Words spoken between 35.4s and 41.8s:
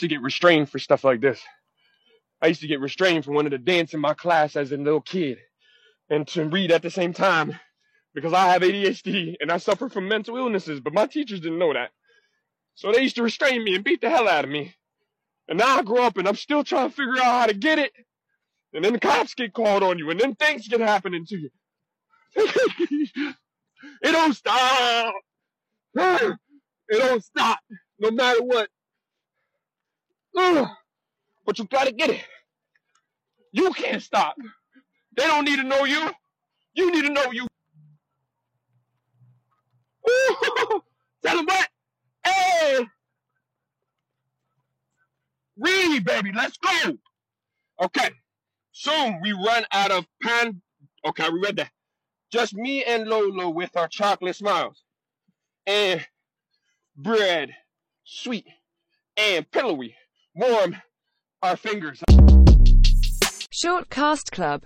need to know you. You need to know you. Tell them what?